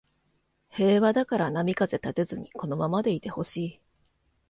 [0.71, 3.79] 平和だから波風立てずにこのままでいてほしい